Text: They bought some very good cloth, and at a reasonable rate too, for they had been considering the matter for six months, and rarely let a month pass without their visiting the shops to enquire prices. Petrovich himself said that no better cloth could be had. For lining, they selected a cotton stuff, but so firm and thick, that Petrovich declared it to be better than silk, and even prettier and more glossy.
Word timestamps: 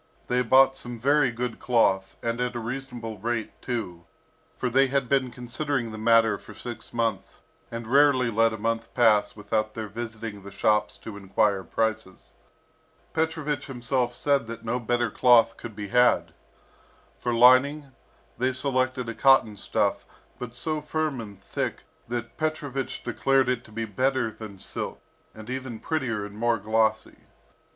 They 0.29 0.41
bought 0.41 0.75
some 0.75 0.97
very 0.97 1.29
good 1.29 1.59
cloth, 1.59 2.15
and 2.23 2.41
at 2.41 2.55
a 2.55 2.59
reasonable 2.59 3.19
rate 3.19 3.51
too, 3.61 4.05
for 4.57 4.67
they 4.67 4.87
had 4.87 5.07
been 5.07 5.29
considering 5.29 5.91
the 5.91 5.99
matter 5.99 6.39
for 6.39 6.55
six 6.55 6.91
months, 6.91 7.41
and 7.69 7.85
rarely 7.85 8.31
let 8.31 8.51
a 8.51 8.57
month 8.57 8.91
pass 8.95 9.35
without 9.35 9.75
their 9.75 9.87
visiting 9.87 10.41
the 10.41 10.49
shops 10.49 10.97
to 11.03 11.17
enquire 11.17 11.63
prices. 11.63 12.33
Petrovich 13.13 13.67
himself 13.67 14.15
said 14.15 14.47
that 14.47 14.65
no 14.65 14.79
better 14.79 15.11
cloth 15.11 15.55
could 15.55 15.75
be 15.75 15.89
had. 15.89 16.33
For 17.19 17.31
lining, 17.31 17.91
they 18.39 18.53
selected 18.53 19.07
a 19.07 19.13
cotton 19.13 19.55
stuff, 19.55 20.03
but 20.39 20.55
so 20.55 20.81
firm 20.81 21.21
and 21.21 21.39
thick, 21.39 21.81
that 22.07 22.37
Petrovich 22.37 23.03
declared 23.03 23.49
it 23.49 23.63
to 23.65 23.71
be 23.71 23.85
better 23.85 24.31
than 24.31 24.57
silk, 24.57 24.99
and 25.35 25.47
even 25.47 25.77
prettier 25.79 26.25
and 26.25 26.35
more 26.35 26.57
glossy. 26.57 27.25